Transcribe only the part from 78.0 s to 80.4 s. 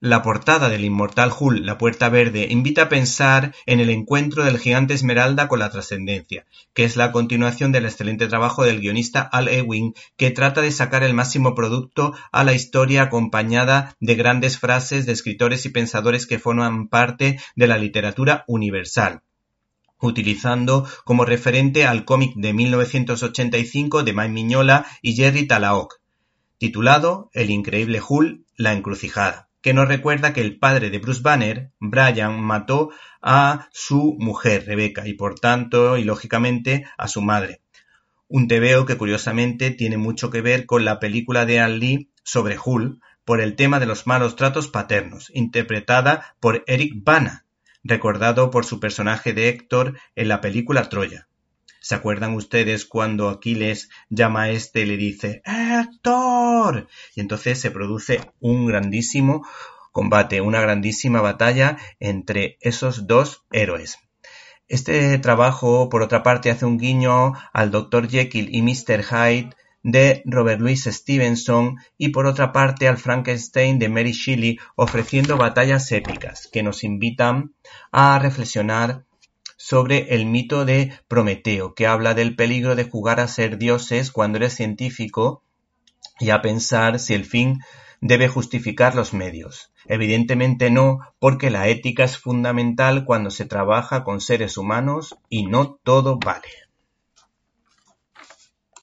reflexionar sobre el